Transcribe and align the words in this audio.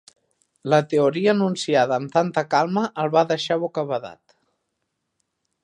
La 0.73 0.77
teoria 0.93 1.35
enunciada 1.37 1.99
amb 2.01 2.13
tanta 2.17 2.45
calma 2.55 2.85
el 3.03 3.13
va 3.17 3.25
deixar 3.33 3.59
bocabadat. 3.65 4.37